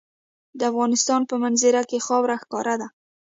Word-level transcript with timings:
د 0.59 0.61
افغانستان 0.71 1.21
په 1.29 1.35
منظره 1.43 1.81
کې 1.89 2.03
خاوره 2.07 2.35
ښکاره 2.41 2.75
ده. 2.81 2.87